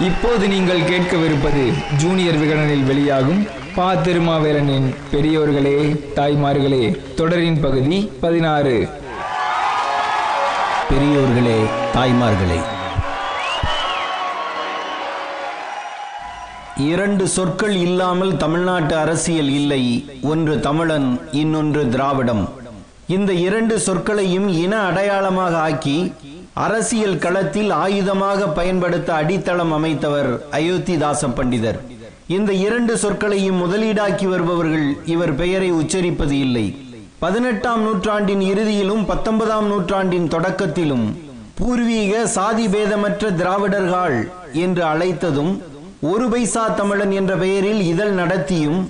இப்போது 0.00 0.48
நீங்கள் 0.48 0.80
கேட்கவிருப்பது 0.80 1.72
ஜூனியர் 1.96 2.34
விகடனில் 2.34 2.84
வெளியாகும் 2.84 3.46
பா 3.74 3.92
திருமாவேலனின் 3.92 4.94
பெரியோர்களே 5.12 6.00
தாய்மார்களே 6.14 7.14
தொடரின் 7.14 7.60
பகுதி 7.60 8.10
பதினாறு. 8.20 8.88
பெரியோர்களே 10.90 11.58
தாய்மார்களே. 11.94 12.60
இரண்டு 16.76 17.28
சொற்கள் 17.28 17.74
இல்லாமல் 17.74 18.36
தமிழ்நாட்டு 18.36 18.96
அரசியல் 18.96 19.48
இல்லை. 19.48 20.04
ஒன்று 20.22 20.60
தமிழன் 20.60 21.20
இன்னொன்று 21.32 21.88
திராவிடம். 21.88 22.52
இந்த 23.06 23.32
இரண்டு 23.32 23.78
சொற்களையும் 23.78 24.48
இன 24.48 24.78
அடையாளமாக 24.78 25.60
ஆக்கி 25.60 26.12
அரசியல் 26.64 27.18
களத்தில் 27.18 27.70
ஆயுதமாக 27.70 28.46
பயன்படுத்த 28.54 29.14
அடித்தளம் 29.14 29.72
அமைத்தவர் 29.72 30.28
அயோத்திதாச 30.58 31.28
பண்டிதர். 31.28 31.78
இந்த 32.26 32.52
இரண்டு 32.52 32.96
சொற்களையும் 32.96 33.58
முதலீடாக்கி 33.62 34.26
வருபவர்கள் 34.28 34.86
இவர் 35.04 35.34
பெயரை 35.34 35.72
உச்சரிப்பது 35.72 36.30
இல்லை. 36.30 36.64
பதினெட்டாம் 37.18 37.82
நூற்றாண்டின் 37.82 38.40
இறுதியிலும் 38.40 39.04
பத்தொன்பதாம் 39.04 39.66
நூற்றாண்டின் 39.66 40.28
தொடக்கத்திலும் 40.28 41.06
பூர்வீக 41.54 42.26
சாதி 42.26 42.66
பேதமற்ற 42.66 43.34
திராவிடர்கள் 43.34 44.18
என்று 44.52 44.84
அழைத்ததும் 44.84 45.62
ஒரு 46.00 46.28
பைசா 46.28 46.68
தமிழன் 46.68 47.10
என்ற 47.10 47.34
பெயரில் 47.36 47.80
இதழ் 47.92 48.14
நடத்தியும் 48.22 48.80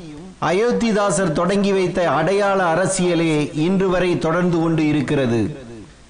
அயோத்திதாசர் 0.41 1.33
தொடங்கி 1.33 1.73
வைத்த 1.73 2.09
அடையாள 2.11 2.59
அரசியலே 2.75 3.35
இன்று 3.69 3.89
வரை 3.89 4.19
தொடர்ந்து 4.19 4.59
கொண்டு 4.61 4.87
இருக்கிறது. 4.87 5.65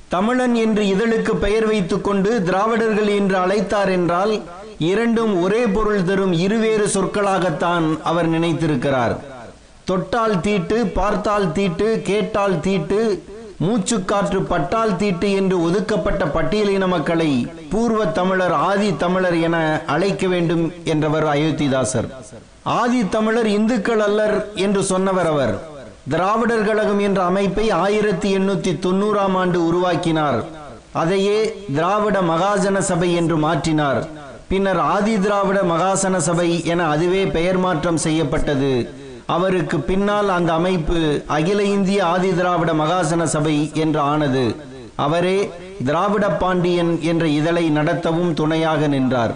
தமிழன் 0.09 0.55
என்று 0.55 0.83
இதழுக்கு 0.85 1.33
பெயர் 1.35 1.67
வைத்துக் 1.67 2.05
கொண்டு 2.05 2.43
திராவிடர்கள் 2.43 3.09
என்று 3.21 3.37
அழைத்தார் 3.37 3.91
என்றால் 3.91 4.35
இரண்டும் 4.91 5.33
ஒரே 5.43 5.63
பொருள் 5.67 6.05
தரும் 6.05 6.33
இருவேறு 6.33 6.87
சொற்களாகத்தான் 6.87 7.87
அவர் 8.03 8.29
நினைத்திருக்கிறார். 8.29 9.15
தொட்டால் 9.85 10.41
தீட்டு 10.41 10.87
பார்த்தால் 10.87 11.53
தீட்டு 11.53 11.89
கேட்டால் 12.05 12.61
தீட்டு 12.61 13.01
மூச்சுக்காற்று 13.65 14.41
பட்டால் 14.43 14.97
தீட்டு 14.97 15.29
என்று 15.33 15.57
ஒதுக்கப்பட்ட 15.63 16.25
பட்டியலின 16.25 16.87
மக்களை 16.89 17.31
பூர்வ 17.71 18.07
தமிழர் 18.07 18.57
ஆதி 18.71 18.91
தமிழர் 18.97 19.39
என 19.41 19.57
அழைக்க 19.87 20.27
வேண்டும் 20.27 20.73
என்றவர் 20.85 21.27
அயோத்திதாசர். 21.27 22.09
ஆதி 22.81 23.09
தமிழர் 23.09 23.47
இந்துக்கள் 23.47 24.01
அல்லர் 24.01 24.37
என்று 24.55 24.83
சொன்னவர் 24.83 25.27
அவர். 25.27 25.55
திராவிடர் 26.11 26.67
கழகம் 26.67 26.99
என்ற 26.99 27.25
அமைப்பை 27.25 27.71
ஆயிரத்தி 27.71 28.29
எண்ணூத்தி 28.37 28.73
தொண்ணூறாம் 28.85 29.37
ஆண்டு 29.37 29.67
உருவாக்கினார். 29.67 30.45
அதையே 30.93 31.39
திராவிட 31.75 32.21
மகாஜன 32.21 32.79
சபை 32.79 33.15
என்று 33.15 33.37
மாற்றினார். 33.37 34.07
பின்னர் 34.49 34.79
ஆதி 34.79 35.21
திராவிட 35.21 35.63
மகாசன 35.63 36.17
சபை 36.17 36.65
என 36.65 36.87
அதுவே 36.87 37.27
பெயர் 37.27 37.57
மாற்றம் 37.57 37.97
செய்யப்பட்டது. 37.97 38.95
அவருக்கு 39.27 39.81
பின்னால் 39.81 40.29
அந்த 40.29 40.53
அமைப்பு 40.53 41.23
அகில 41.27 41.63
இந்திய 41.63 42.07
ஆதி 42.07 42.35
திராவிட 42.35 42.73
மகாசன 42.73 43.23
சபை 43.25 43.71
என்று 43.75 44.01
ஆனது. 44.01 44.57
அவரே 44.95 45.51
திராவிட 45.85 46.29
பாண்டியன் 46.29 46.99
என்ற 47.03 47.27
இதழை 47.27 47.71
நடத்தவும் 47.71 48.33
துணையாக 48.35 48.87
நின்றார். 48.87 49.35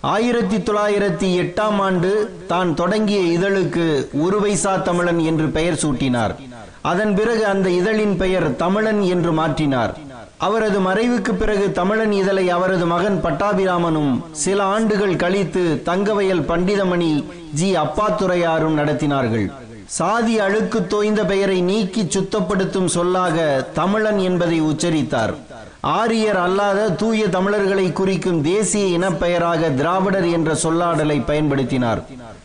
ஆயிரத்தி 0.00 0.56
தொள்ளாயிரத்தி 0.56 1.28
எட்டாம் 1.40 1.78
ஆண்டு 1.86 2.10
தான் 2.46 2.74
தொடங்கிய 2.74 3.38
இதழுக்கு 3.38 4.08
ஒரு 4.20 4.40
பைசா 4.40 4.76
தமிழன் 4.76 5.18
என்று 5.18 5.48
பெயர் 5.48 5.76
சூட்டினார். 5.82 6.34
அதன் 6.80 7.14
பிறகு 7.14 7.46
அந்த 7.46 7.70
இதழின் 7.70 8.16
பெயர் 8.16 8.56
தமிழன் 8.56 9.02
என்று 9.02 9.32
மாற்றினார். 9.32 9.92
அவரது 10.38 10.80
மறைவுக்கு 10.80 11.32
பிறகு 11.32 11.72
தமிழன் 11.72 12.12
இதழை 12.12 12.48
அவரது 12.48 12.86
மகன் 12.86 13.20
பட்டாபிராமனும் 13.24 14.22
சில 14.30 14.62
ஆண்டுகள் 14.62 15.16
கழித்து 15.16 15.82
தங்கவயல் 15.84 16.46
பண்டிதமணி 16.50 17.24
ஜி 17.52 17.76
அப்பாத்துறையாரும் 17.76 18.78
நடத்தினார்கள். 18.80 19.50
சாதி 19.86 20.38
அழுக்கு 20.38 20.86
தோய்ந்த 20.86 21.24
பெயரை 21.24 21.60
நீக்கி 21.60 22.02
சுத்தப்படுத்தும் 22.02 22.90
சொல்லாக 22.96 23.66
தமிழன் 23.74 24.18
என்பதை 24.18 24.60
உச்சரித்தார். 24.60 25.34
ஆரியர் 25.80 26.36
அல்லாத 26.36 26.90
தூய 26.90 27.28
தமிழர்களை 27.28 27.92
குறிக்கும் 27.92 28.42
தேசிய 28.42 28.98
இனப்பெயராக 28.98 29.74
திராவிடர் 29.74 30.28
என்ற 30.30 30.56
சொல்லாடலை 30.62 31.24
பயன்படுத்தினார். 31.26 32.00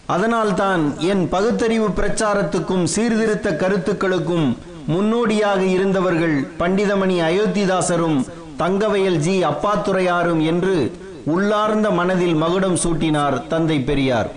அதனால்தான் 0.06 0.96
என் 1.00 1.30
பகுத்தறிவு 1.30 1.88
பிரச்சாரத்துக்கும் 1.88 2.84
சீர்திருத்த 2.84 3.56
கருத்துக்களுக்கும் 3.56 4.58
முன்னோடியாக 4.88 5.64
இருந்தவர்கள் 5.64 6.48
பண்டிதமணி 6.60 7.18
அயோத்திதாசரும் 7.22 8.26
தங்கவயல் 8.58 9.18
ஜி 9.18 9.44
அப்பாத்துரையாரும் 9.44 10.46
என்று 10.46 10.92
உள்ளார்ந்த 11.26 11.90
மனதில் 11.90 12.36
மகுடம் 12.36 12.78
சூட்டினார் 12.84 13.48
தந்தை 13.48 13.80
பெரியார். 13.80 14.30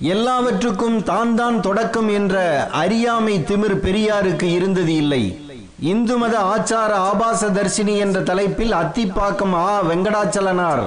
எல்லாவற்றுக்கும் 0.00 1.02
தான் 1.02 1.34
தான் 1.34 1.60
தொடக்கம் 1.60 2.08
என்ற 2.08 2.66
அறியாமை 2.66 3.38
திமிர் 3.38 3.80
பெரியாருக்கு 3.86 4.42
இருந்தது 4.42 4.96
இல்லை. 4.96 5.24
இந்து 5.90 6.16
மத 6.18 6.34
ஆச்சார 6.54 6.90
ஆபாச 7.10 7.48
தர்சினி 7.48 7.94
என்ற 7.96 8.18
தலைப்பில் 8.20 8.74
அத்திப்பாக்கம் 8.80 9.54
ஆ 9.60 9.80
வெங்கடாச்சலனார் 9.82 10.82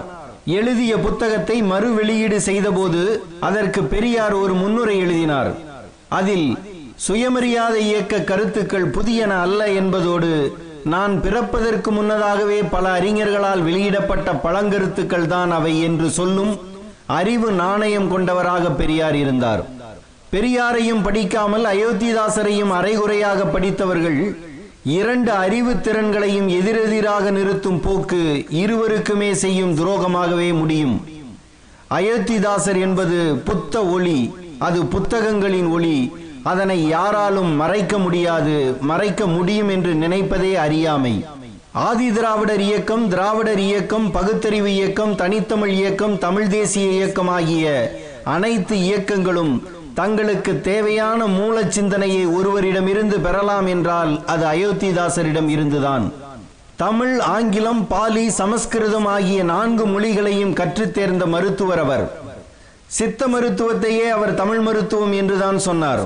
எழுதிய 0.58 0.98
புத்தகத்தை 0.98 1.58
மறு 1.72 1.90
வெளியீடு 1.94 2.38
செய்தபோது 2.42 3.02
அதற்கு 3.40 3.84
பெரியார் 3.84 4.34
ஒரு 4.34 4.54
முன்னுரை 4.54 4.96
எழுதினார். 4.98 5.50
அதில் 6.10 6.48
சுயமரியாதை 7.06 7.82
இயக்க 7.88 8.22
கருத்துக்கள் 8.22 8.88
புதியன 8.88 9.42
அல்ல 9.42 9.68
என்பதோடு 9.80 10.32
நான் 10.94 11.22
பிறப்பதற்கு 11.22 11.92
முன்னதாகவே 11.92 12.60
பல 12.76 12.86
அறிஞர்களால் 13.00 13.66
வெளியிடப்பட்ட 13.68 14.32
பழங்கருத்துக்கள் 14.46 15.28
தான் 15.28 15.52
அவை 15.52 15.82
என்று 15.82 16.10
சொல்லும் 16.10 16.54
அறிவு 17.20 17.52
நாணயம் 17.52 18.10
கொண்டவராக 18.10 18.72
பெரியார் 18.72 19.16
இருந்தார். 19.16 19.64
பெரியாரையும் 20.32 21.04
படிக்காமல் 21.04 21.66
அயோத்திதாசரையும் 21.66 22.74
அரைகுறையாக 22.80 23.46
படித்தவர்கள் 23.46 24.20
இரண்டு 24.86 25.32
அறிவு 25.32 25.74
திறன்களையும் 25.74 26.48
எதிரெதிராக 26.48 27.32
நிறுத்தும் 27.32 27.80
போக்கு 27.80 28.46
இருவருக்குமே 28.50 29.32
செய்யும் 29.32 29.78
துரோகமாகவே 29.78 30.58
முடியும். 30.58 31.06
அயோத்திதாசர் 31.90 32.80
என்பது 32.80 33.36
புத்த 33.46 33.86
ஒளி 33.86 34.36
அது 34.58 34.86
புத்தகங்களின் 34.86 35.66
ஒளி. 35.66 36.14
அதனை 36.44 36.88
யாராலும் 36.88 37.52
மறைக்க 37.56 37.98
முடியாது 37.98 38.78
மறைக்க 38.82 39.28
முடியும் 39.28 39.70
என்று 39.70 39.94
நினைப்பதே 39.94 40.54
அறியாமை. 40.54 41.26
ஆதி 41.72 42.12
திராவிடர் 42.12 42.60
இயக்கம் 42.60 43.10
திராவிடர் 43.10 43.60
இயக்கம் 43.60 44.12
பகுத்தறிவு 44.12 44.74
இயக்கம் 44.74 45.16
தனித்தமிழ் 45.16 45.70
இயக்கம் 45.70 46.18
தமிழ் 46.18 46.48
தேசிய 46.48 46.92
இயக்கம் 46.92 47.28
ஆகிய 47.28 47.66
அனைத்து 48.24 48.76
இயக்கங்களும் 48.76 49.64
தங்களுக்கு 49.96 50.62
தேவையான 50.62 51.26
மூல 51.26 51.72
சிந்தனையை 51.72 52.28
ஒருவரிடமிருந்து 52.28 53.22
பெறலாம் 53.22 53.68
என்றால் 53.68 54.26
அது 54.26 54.46
அயோத்திதாசரிடம் 54.46 55.48
இருந்துதான். 55.48 56.14
தமிழ் 56.76 57.20
ஆங்கிலம் 57.20 57.88
பாலி 57.88 58.30
சமஸ்கிருதம் 58.30 59.06
ஆகிய 59.06 59.44
நான்கு 59.44 59.86
மொழிகளையும் 59.86 60.54
கற்றுத் 60.54 60.94
தேர்ந்த 60.94 61.26
மருத்துவர் 61.26 61.80
அவர். 61.80 62.12
சித்த 62.88 63.28
மருத்துவத்தையே 63.28 64.10
அவர் 64.10 64.34
தமிழ் 64.34 64.60
மருத்துவம் 64.60 65.12
என்றுதான் 65.12 65.60
சொன்னார். 65.60 66.04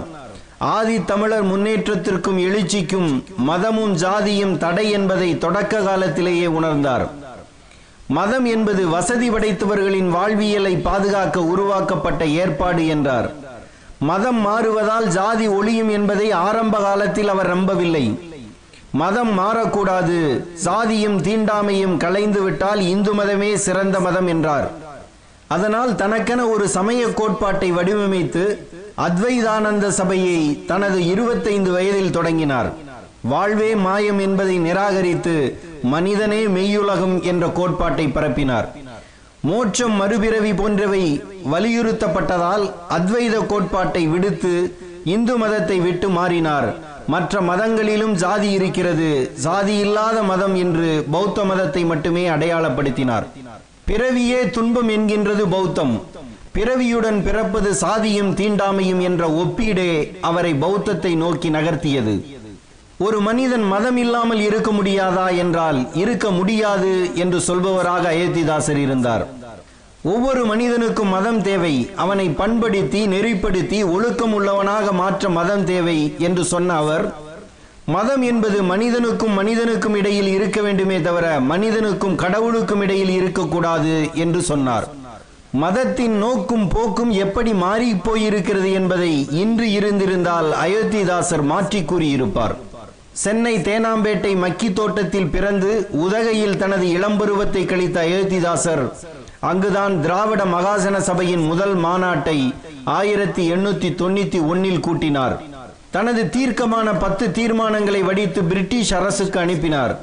ஆதி 0.58 1.04
தமிழர் 1.04 1.46
முன்னேற்றத்திற்கும் 1.46 2.40
எழுச்சிக்கும் 2.40 3.24
மதமும் 3.38 3.98
ஜாதியும் 3.98 4.58
தடை 4.58 4.92
என்பதை 4.92 5.38
தொடக்க 5.38 5.80
காலத்திலேயே 5.80 6.48
உணர்ந்தார். 6.48 7.08
மதம் 8.08 8.46
என்பது 8.46 8.88
வசதி 8.88 9.30
படைத்தவர்களின் 9.30 10.10
வாழ்வியலை 10.10 10.76
பாதுகாக்க 10.76 11.44
உருவாக்கப்பட்ட 11.44 12.26
ஏற்பாடு 12.26 12.88
என்றார். 12.88 13.39
மதம் 14.00 14.48
மாறுவதால் 14.48 15.08
ஜாதி 15.08 15.48
ஒளியும் 15.48 15.90
என்பதை 15.90 16.32
ஆரம்ப 16.32 16.78
காலத்தில் 16.78 17.28
அவர் 17.28 17.48
நம்பவில்லை. 17.48 18.20
மதம் 18.92 19.40
மாறக்கூடாது. 19.40 20.46
சாதியும் 20.66 21.18
தீண்டாமையும் 21.22 21.98
கலைந்து 21.98 22.42
விட்டால் 22.42 22.80
இந்து 22.80 23.14
மதமே 23.14 23.54
சிறந்த 23.56 24.00
மதம் 24.00 24.28
என்றார். 24.28 24.72
அதனால் 25.48 25.96
தனக்கென 25.96 26.48
ஒரு 26.48 26.68
சமய 26.68 27.14
கோட்பாட்டை 27.14 27.72
வடிவமைத்து 27.72 28.58
அத்வைதானந்த 28.98 29.88
சபையை 29.88 30.66
தனது 30.66 31.06
இருபத்தைந்து 31.06 31.72
வயதில் 31.72 32.12
தொடங்கினார். 32.12 32.74
வாழ்வே 33.22 33.76
மாயம் 33.76 34.20
என்பதை 34.20 34.58
நிராகரித்து 34.58 35.60
மனிதனே 35.84 36.46
மெய்யுலகம் 36.46 37.22
என்ற 37.22 37.48
கோட்பாட்டை 37.48 38.08
பரப்பினார். 38.08 38.68
மோட்சம் 39.48 39.94
மறுபிறவி 39.96 40.54
போன்றவை 40.54 41.04
வலியுறுத்தப்பட்டதால் 41.52 42.64
அத்வைத 42.90 43.46
கோட்பாட்டை 43.46 44.08
விடுத்து 44.08 44.54
இந்து 45.04 45.38
மதத்தை 45.38 45.80
விட்டு 45.80 46.10
மாறினார். 46.10 46.68
மற்ற 47.08 47.42
மதங்களிலும் 47.42 48.14
ஜாதி 48.14 48.52
இருக்கிறது. 48.52 49.32
ஜாதி 49.44 49.76
இல்லாத 49.78 50.24
மதம் 50.24 50.56
என்று 50.56 51.06
பௌத்த 51.12 51.44
மதத்தை 51.44 51.86
மட்டுமே 51.86 52.28
அடையாளப்படுத்தினார். 52.28 53.28
பிறவியே 53.90 54.50
துன்பம் 54.50 54.90
என்கின்றது 54.90 55.46
பௌத்தம். 55.56 56.02
பிறவியுடன் 56.54 57.24
பிறப்பது 57.24 57.72
சாதியும் 57.82 58.34
தீண்டாமையும் 58.42 59.02
என்ற 59.02 59.30
ஒப்பீடே 59.44 59.92
அவரை 60.22 60.54
பௌத்தத்தை 60.54 61.16
நோக்கி 61.16 61.50
நகர்த்தியது. 61.50 62.39
ஒரு 63.06 63.18
மனிதன் 63.26 63.66
மதம் 63.72 63.98
இல்லாமல் 64.02 64.42
இருக்க 64.46 64.70
முடியாதா 64.78 65.26
என்றால் 65.42 65.78
இருக்க 66.02 66.28
முடியாது 66.38 66.90
என்று 67.24 67.40
சொல்பவராக 67.46 68.04
அயோத்திதாசர் 68.14 68.80
இருந்தார். 68.86 69.24
ஒவ்வொரு 70.14 70.42
மனிதனுக்கும் 70.46 71.14
மதம் 71.16 71.40
தேவை. 71.48 71.72
அவனை 72.04 72.26
பண்படுத்தி 72.42 73.02
நெறிப்படுத்தி 73.14 73.80
ஒழுக்கம் 73.94 74.34
உள்ளவனாக 74.34 74.92
மாற்ற 75.02 75.30
மதம் 75.40 75.66
தேவை 75.72 75.98
என்று 76.28 76.46
சொன்ன 76.52 76.76
அவர் 76.84 77.06
மதம் 77.96 78.24
என்பது 78.32 78.58
மனிதனுக்கும் 78.72 79.38
மனிதனுக்கும் 79.40 79.96
இடையில் 79.96 80.32
இருக்க 80.38 80.60
வேண்டுமே 80.62 81.02
தவிர 81.02 81.26
மனிதனுக்கும் 81.52 82.20
கடவுளுக்கும் 82.24 82.82
இடையில் 82.82 83.14
இருக்கக்கூடாது 83.20 83.96
என்று 84.24 84.42
சொன்னார். 84.52 84.88
மதத்தின் 85.64 86.16
நோக்கும் 86.24 86.68
போக்கும் 86.68 87.12
எப்படி 87.26 87.54
மாறி 87.66 87.92
போயிருக்கிறது 88.08 88.72
என்பதை 88.80 89.14
இன்று 89.44 89.68
இருந்திருந்தால் 89.72 90.50
அயோத்திதாசர் 90.66 91.46
மாற்றி 91.52 91.82
கூறியிருப்பார். 91.92 92.56
சென்னை 93.22 93.54
தேனாம்பேட்டை 93.68 94.32
மக்கி 94.44 94.68
தோட்டத்தில் 94.80 95.32
பிறந்து 95.34 95.72
உதகையில் 96.04 96.60
தனது 96.62 96.86
இளம்பருவத்தை 96.98 97.62
கழித்த 97.72 97.98
அயோத்திதாசர். 98.06 98.84
அங்குதான் 99.50 99.96
திராவிட 100.04 100.42
மகாசன 100.54 100.98
சபையின் 101.08 101.44
முதல் 101.50 101.76
மாநாட்டை 101.86 102.38
ஆயிரத்தி 102.98 103.44
எண்ணூத்தி 103.56 103.90
தொண்ணூத்தி 104.02 104.40
ஒன்னில் 104.52 104.84
கூட்டினார். 104.86 105.36
தனது 105.96 106.24
தீர்க்கமான 106.36 106.88
பத்து 107.04 107.28
தீர்மானங்களை 107.40 108.02
வடித்து 108.10 108.44
பிரிட்டிஷ் 108.52 108.94
அரசுக்கு 109.00 109.40
அனுப்பினார். 109.44 109.94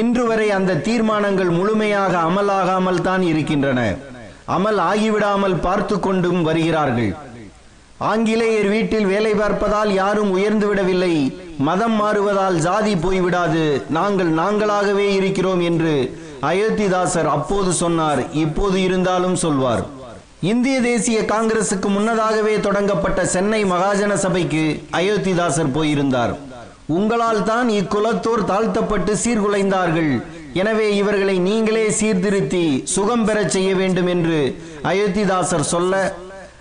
இன்று 0.00 0.24
வரை 0.30 0.48
அந்த 0.58 0.80
தீர்மானங்கள் 0.88 1.52
முழுமையாக 1.58 2.12
அமலாகாமல் 2.28 3.04
தான் 3.08 3.24
இருக்கின்றன. 3.32 3.80
அமல் 4.56 4.80
ஆகிவிடாமல் 4.90 5.58
பார்த்து 5.68 5.98
கொண்டும் 6.08 6.42
வருகிறார்கள். 6.50 7.12
ஆங்கிலேயர் 8.10 8.70
வீட்டில் 8.74 9.10
வேலை 9.14 9.32
பார்ப்பதால் 9.40 9.90
யாரும் 10.02 10.30
உயர்ந்து 10.36 10.66
விடவில்லை. 10.70 11.14
மதம் 11.58 11.96
மாறுவதால் 12.00 12.56
ஜாதி 12.58 12.94
போய்விடாது. 12.94 13.82
நாங்கள் 13.88 14.30
நாங்களாகவே 14.38 15.14
இருக்கிறோம் 15.14 15.60
என்று 15.60 16.18
அயோத்திதாசர் 16.42 17.24
அப்போது 17.24 17.72
சொன்னார். 17.72 18.30
இப்போது 18.32 18.82
இருந்தாலும் 18.82 19.36
சொல்வார். 19.36 19.84
இந்திய 20.40 20.80
தேசிய 20.80 21.20
காங்கிரசுக்கு 21.20 21.88
முன்னதாகவே 21.88 22.60
தொடங்கப்பட்ட 22.60 23.26
சென்னை 23.26 23.64
மகாஜன 23.64 24.12
சபைக்கு 24.14 24.82
அயோத்திதாசர் 24.90 25.70
போயிருந்தார். 25.72 26.34
உங்களால் 26.86 27.42
தான் 27.42 27.68
இக்குலத்தோர் 27.68 28.44
தாழ்த்தப்பட்டு 28.44 29.16
சீர்குலைந்தார்கள். 29.24 30.22
எனவே 30.52 30.96
இவர்களை 30.96 31.38
நீங்களே 31.38 31.90
சீர்திருத்தி 31.90 32.82
சுகம் 32.84 33.24
பெறச் 33.24 33.50
செய்ய 33.50 33.74
வேண்டும் 33.74 34.06
என்று 34.06 34.58
அயோத்திதாசர் 34.82 35.70
சொல்ல 35.74 36.14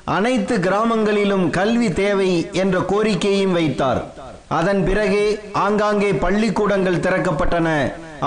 அனைத்து 0.04 0.58
கிராமங்களிலும் 0.58 1.50
கல்வி 1.50 1.94
தேவை 1.94 2.48
என்ற 2.52 2.80
கோரிக்கையும் 2.80 3.52
வைத்தார். 3.52 4.13
அதன் 4.58 4.82
பிறகே 4.88 5.26
ஆங்காங்கே 5.66 6.12
பள்ளிக்கூடங்கள் 6.24 7.04
திறக்கப்பட்டன. 7.06 7.70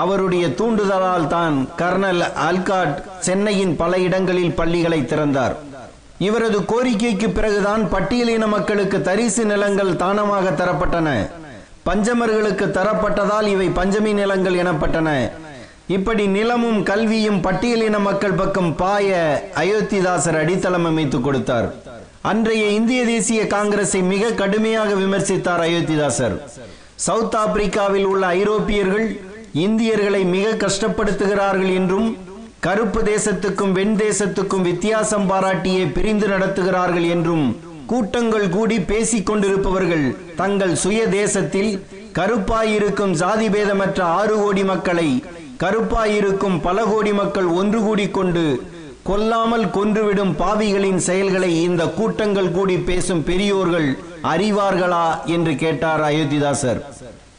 அவருடைய 0.03 0.45
தூண்டுதலால் 0.59 1.27
தான் 1.35 1.55
கர்னல் 1.81 2.23
அல்காட் 2.47 2.97
சென்னையின் 3.27 3.73
பல 3.81 3.97
இடங்களில் 4.07 4.57
பள்ளிகளை 4.59 4.99
திறந்தார். 5.11 5.55
இவரது 6.27 6.59
கோரிக்கைக்கு 6.71 7.27
பிறகுதான் 7.37 7.83
பட்டியலின 7.93 8.45
மக்களுக்கு 8.55 8.99
தரிசு 9.07 9.43
நிலங்கள் 9.51 9.99
தானமாக 10.03 10.51
தரப்பட்டன. 10.61 11.09
பஞ்சமர்களுக்கு 11.87 12.65
தரப்பட்டதால் 12.77 13.47
இவை 13.55 13.67
பஞ்சமி 13.79 14.13
நிலங்கள் 14.21 14.59
எனப்பட்டன. 14.63 15.09
இப்படி 15.95 16.23
நிலமும் 16.27 16.79
கல்வியும் 16.83 17.37
பட்டியலின 17.43 17.97
மக்கள் 17.99 18.39
பக்கம் 18.39 18.71
பாய 18.75 19.09
அயோத்திதாசர் 19.55 20.37
அடித்தளம் 20.39 20.85
அமைத்து 20.85 21.17
கொடுத்தார். 21.21 21.67
அன்றைய 22.21 22.63
இந்திய 22.77 23.01
தேசிய 23.05 23.41
காங்கிரஸை 23.47 24.01
மிக 24.13 24.31
கடுமையாக 24.31 24.89
விமர்சித்தார் 24.93 25.63
அயோத்திதாசர். 25.67 26.35
சவுத் 26.95 27.35
ஆப்பிரிக்காவில் 27.35 28.03
உள்ள 28.03 28.23
ஐரோப்பியர்கள் 28.39 29.07
இந்தியர்களை 29.65 30.21
மிக 30.35 30.47
கஷ்டப்படுத்துகிறார்கள் 30.65 31.71
என்றும் 31.73 32.09
கருப்பு 32.59 33.01
தேசத்துக்கும் 33.13 33.71
வெண் 33.71 33.95
தேசத்துக்கும் 33.95 34.67
வித்தியாசம் 34.69 35.29
பாராட்டியே 35.29 35.85
பிரிந்து 35.93 36.27
நடத்துகிறார்கள் 36.27 37.07
என்றும் 37.15 37.45
கூட்டங்கள் 37.85 38.47
கூடி 38.49 38.77
பேசிக் 38.91 39.25
கொண்டிருப்பவர்கள் 39.25 40.05
தங்கள் 40.35 40.75
சுய 40.75 41.01
தேசத்தில் 41.19 41.71
கருப்பாயிருக்கும் 42.13 43.13
ஜாதி 43.13 43.47
பேதமற்ற 43.47 43.99
ஆறு 44.19 44.35
கோடி 44.35 44.63
மக்களை 44.63 45.09
கருப்பாயிருக்கும் 45.61 46.57
பல 46.61 46.83
கோடி 46.83 47.13
மக்கள் 47.13 47.45
ஒன்று 47.45 47.79
கூடிக்கொண்டு 47.81 48.43
கொல்லாமல் 49.03 49.65
கொன்றுவிடும் 49.65 50.33
பாவிகளின் 50.39 50.99
செயல்களை 51.07 51.63
இந்த 51.63 51.83
கூட்டங்கள் 51.89 52.51
கூடி 52.51 52.75
பேசும் 52.77 53.23
பெரியோர்கள் 53.23 53.87
அறிவார்களா 54.23 55.25
என்று 55.25 55.55
கேட்டார் 55.55 56.01
அயோத்திதாசர். 56.01 56.81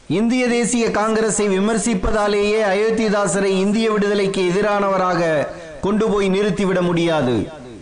இந்திய 0.07 0.47
தேசிய 0.47 0.91
காங்கிரஸை 0.91 1.45
விமர்சிப்பதாலேயே 1.47 2.59
அயோத்திதாசரை 2.73 3.51
இந்திய 3.65 3.91
விடுதலைக்கு 3.91 4.41
எதிரானவராக 4.51 5.47
கொண்டு 5.81 6.09
போய் 6.09 6.29
நிறுத்திவிட 6.29 6.81
முடியாது. 6.81 7.35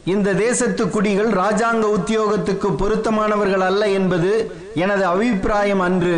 இந்த 0.06 0.34
தேசத்து 0.34 0.89
குடிகள் 0.89 1.31
ராஜாங்க 1.44 1.86
உத்தியோகத்துக்கு 1.98 2.69
பொருத்தமானவர்கள் 2.81 3.66
அல்ல 3.69 3.89
என்பது 3.89 4.51
எனது 4.75 5.06
அபிப்பிராயம் 5.06 5.80
அன்று 5.80 6.18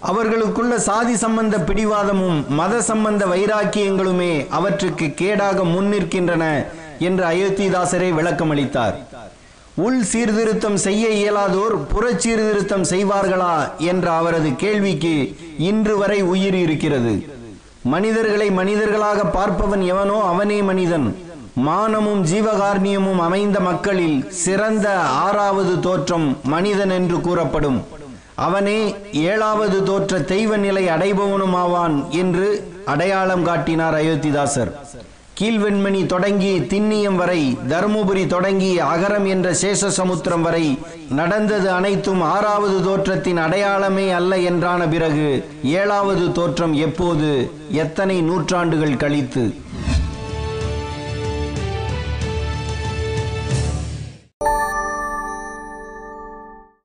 அவர்களுக்குள்ள 0.00 0.78
சாதி 0.78 1.16
சம்பந்த 1.16 1.58
பிடிவாதமும் 1.58 2.46
மத 2.48 2.82
சம்பந்த 2.82 3.26
வைராக்கியங்களுமே 3.26 4.46
அவற்றுக்கு 4.48 5.06
கேடாக 5.06 5.64
முன்னிற்கின்றன 5.64 6.44
என்று 6.98 7.24
அயோத்திதாசரே 7.24 8.10
விளக்கமளித்தார். 8.18 8.94
உள் 9.74 10.02
சீர்திருத்தம் 10.02 10.76
செய்ய 10.76 11.08
இயலாதோர் 11.08 11.86
புற 11.86 12.12
சீர்திருத்தம் 12.12 12.82
செய்வார்களா 12.82 13.78
என்ற 13.78 14.12
அவரது 14.12 14.56
கேள்விக்கு 14.56 15.36
இன்று 15.58 15.98
வரை 15.98 16.22
உயிர் 16.22 16.54
இருக்கிறது. 16.54 17.28
மனிதர்களை 17.82 18.50
மனிதர்களாக 18.50 19.24
பார்ப்பவன் 19.24 19.84
எவனோ 19.84 20.20
அவனே 20.22 20.62
மனிதன். 20.62 21.16
மானமும் 21.54 22.24
ஜீவகார்ணியமும் 22.24 23.18
அமைந்த 23.18 23.60
மக்களில் 23.60 24.30
சிறந்த 24.30 24.98
ஆறாவது 24.98 25.80
தோற்றம் 25.80 26.38
மனிதன் 26.44 26.90
என்று 26.90 27.20
கூறப்படும். 27.20 27.86
அவனே 28.46 28.80
ஏழாவது 29.12 29.82
தோற்ற 29.82 30.20
தெய்வ 30.32 30.56
நிலை 30.56 30.84
அடைபவனுமாவான் 30.86 32.08
என்று 32.08 32.48
அடையாளம் 32.84 33.44
காட்டினார் 33.44 33.94
அயோத்திதாசர். 33.94 34.70
கீழ்வெண்மணி 35.40 36.06
தொடங்கி 36.06 36.52
திண்ணியம் 36.60 37.14
வரை 37.14 37.58
தருமபுரி 37.68 38.26
தொடங்கி 38.26 38.70
அகரம் 38.80 39.26
என்ற 39.26 39.50
சேஷ 39.50 39.88
சமுத்திரம் 39.98 40.42
வரை 40.42 40.78
நடந்தது 41.10 41.70
அனைத்தும் 41.70 42.20
ஆறாவது 42.20 42.76
தோற்றத்தின் 42.88 43.36
அடையாளமே 43.36 44.10
அல்ல 44.10 44.38
என்றான 44.50 44.88
பிறகு 44.88 45.28
ஏழாவது 45.62 46.32
தோற்றம் 46.32 46.74
எப்போது 46.86 47.50
எத்தனை 47.70 48.20
நூற்றாண்டுகள் 48.20 48.96
கழித்து? 48.96 49.44